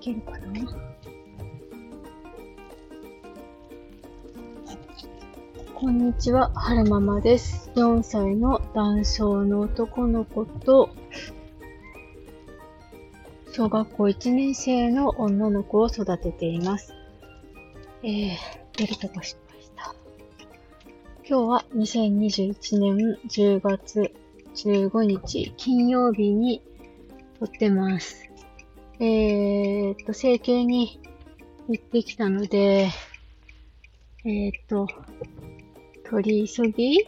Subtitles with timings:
[0.00, 0.38] けるかな？
[5.74, 7.70] こんにちは、はるままです。
[7.74, 10.90] 4歳の男性の男の子と、
[13.52, 16.94] 小学校1年生の女の子を育てています。
[18.02, 18.36] えー、
[18.76, 19.94] 出るとこ失敗した。
[21.26, 24.12] 今日は2021年10月
[24.54, 26.62] 15日金曜日に
[27.38, 28.29] 撮ってます。
[29.02, 31.00] えーっと、整形に
[31.68, 32.90] 行ってきたので、
[34.26, 34.86] えーっと、
[36.04, 37.06] 取り急ぎ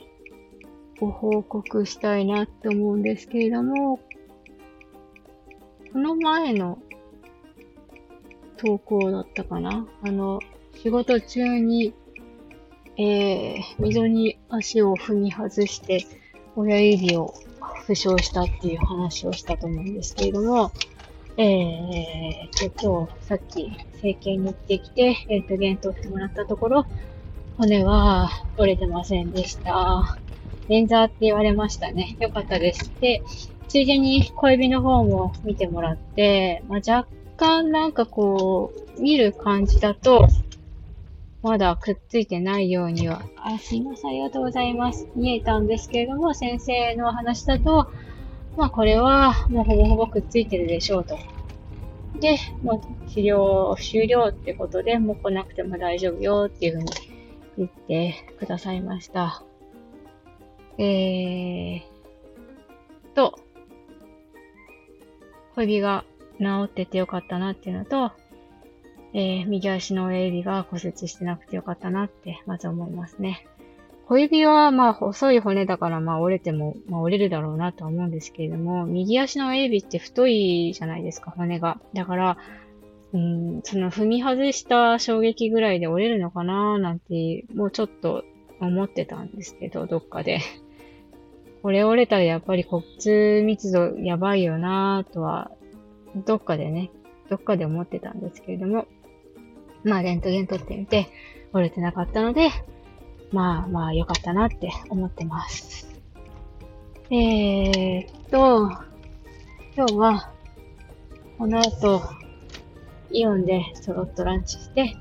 [0.98, 4.00] ご報告したいなって思うんですけれども、
[5.92, 6.78] この前の
[8.56, 9.86] 投稿だったかな？
[10.02, 10.40] あの、
[10.82, 11.92] 仕事中に、
[12.96, 16.06] えー、溝に足を踏み外して、
[16.56, 17.34] 親指を
[17.86, 20.72] 負傷したっていう話をしたと思うんですけれども、
[21.38, 26.86] えー、と、今日、さっき、整形に行ってきて、レントゲン取ってもらったところ、
[27.56, 30.18] 骨は折れてませんでした。
[30.68, 32.16] 捻挫って言われましたね。
[32.20, 32.92] よかったです。
[33.00, 33.22] で、
[33.68, 40.28] ついでに小指の方も見てもらって、まあ、若干なんかこう、見る感じだと、
[41.42, 45.08] まだくっついてないようには、あ、すいません、ありがとうございます。
[45.16, 47.90] 見えたんですけれども、先生の話だと、
[48.56, 51.18] まあこれはもうほぼほぼくっついてるでしょうと。
[52.20, 56.90] で、もう治療終了ってことで、もう来なくても大丈夫よっていうふうに
[57.58, 59.42] 言ってくださいました。
[60.78, 61.80] えー
[63.14, 63.38] と、
[65.54, 66.04] 小指が
[66.38, 68.12] 治っててよかったなっていうのと、
[69.14, 73.46] えー右足の親指が骨折してなくてよかったなって、まず思いますね。
[74.08, 81.80] 小指はまあ細い骨だからまあ折れても、まあ折れるだろうなとは思うんですけれども、右足の親指って太いじゃないですか、骨が。
[81.94, 82.36] だから、
[83.12, 88.24] うん、その踏み外した衝撃ぐらいで折れるのかななんて、もうちょっと
[88.60, 90.40] 思ってたんですけど、どっかで。
[91.62, 95.52] これ折れたらやっぱり骨密度やばいよなとは、
[96.26, 96.90] どっかでね、
[97.28, 98.86] どっかで思ってたんですけれども、
[99.84, 101.06] まあレントゲン取ってみて
[101.52, 102.50] 折れてなかったので、
[103.32, 105.88] まあまあ良かったなって思ってます。
[107.10, 108.70] えーっと、
[109.76, 110.30] 今日は、
[111.38, 112.02] この後、
[113.10, 114.96] イオンでそろっとランチして、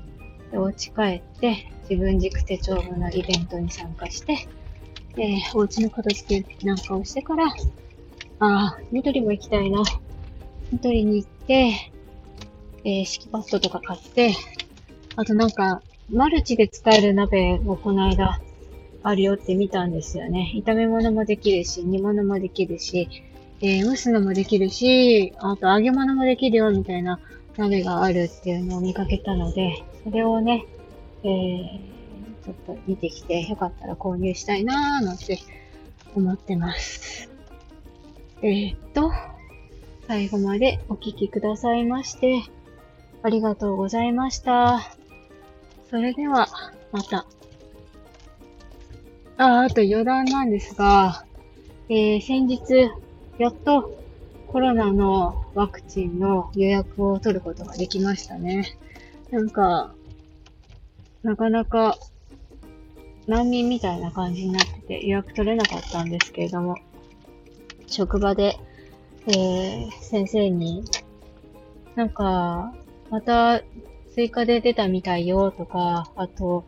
[0.50, 4.48] でお家帰って、自分軸手帳部のイベントに参加して、
[5.14, 7.54] で、お家の片付けなんかをしてから、あ
[8.40, 9.82] あ、緑も行きたいな。
[10.72, 11.92] 緑に行って、
[12.84, 14.34] えー、敷きパッドとか買って、
[15.16, 18.38] あとなんか、マルチで使える鍋をこの間
[19.02, 20.52] あるよって見たんですよね。
[20.64, 23.08] 炒め物もできるし、煮物もできるし、
[23.62, 27.18] えー蒸すのもできるし、あと揚げ物もできるよみたいな
[27.56, 30.66] 鍋があるっていうのを見かけたので、それをね、
[31.24, 35.38] えー、ちょっと見てきて、よかったら購入したいなーなんて
[36.14, 37.30] 思ってます。
[38.42, 39.10] えー、っと、
[40.08, 42.42] 最後までお聞きくださいまして、
[43.22, 44.94] ありがとうございました。
[45.92, 46.48] それでは、
[46.90, 47.26] また。
[49.36, 51.26] あ、あと余談なんですが、
[51.90, 52.90] えー、先日、
[53.36, 54.02] やっと
[54.48, 58.78] コロナのワクチンの予約を取ることができましたね。
[59.30, 59.92] なんか、
[61.22, 61.98] なかなか
[63.26, 66.78] 難民みたいな感じになってて予約取れなかったんですけれども、
[67.86, 68.58] 職場で、
[69.26, 70.84] えー、先生に、
[71.96, 72.72] なんか、
[73.10, 73.60] また
[74.14, 76.64] 追加で出たみたいよとか、あと、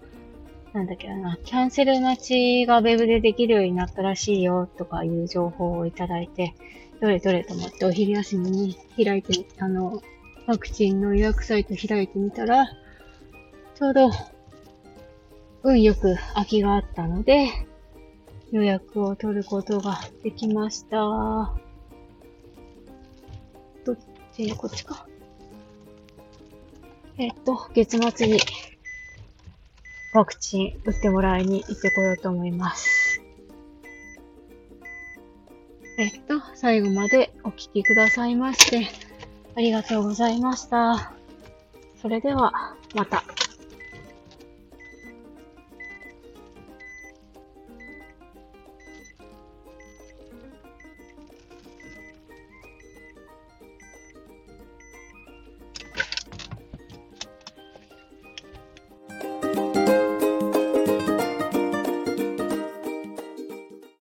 [0.72, 6.55] なんだっけな、キャンセル待ちがウェブでできるようになったらしいよとかいう情報をいただいて、
[7.00, 10.03] どれどれと思ってお昼休みに開いて、あの、
[10.47, 12.66] ワクチンの予約サイト開いてみたら、
[13.75, 14.11] ちょうど、
[15.62, 17.49] 運よく空きがあったので、
[18.52, 20.97] 予約を取ることができました。
[23.85, 23.97] どっ
[24.32, 25.06] ちこっちか。
[27.16, 28.40] えっと、月末に
[30.14, 33.20] ワクチン打ってもらいに行ってこようと思います。
[35.96, 38.88] えっと、最後までお聞きくださいまして、
[39.55, 41.12] ありがとうございました。
[42.02, 43.25] それでは、また。